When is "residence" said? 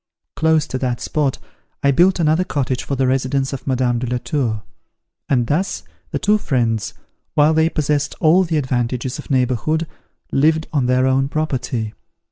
3.05-3.53